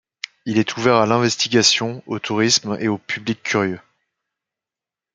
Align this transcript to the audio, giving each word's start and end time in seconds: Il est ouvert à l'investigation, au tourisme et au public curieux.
Il 0.47 0.57
est 0.57 0.75
ouvert 0.77 0.95
à 0.95 1.05
l'investigation, 1.05 2.01
au 2.07 2.17
tourisme 2.17 2.75
et 2.79 2.87
au 2.87 2.97
public 2.97 3.43
curieux. 3.43 3.79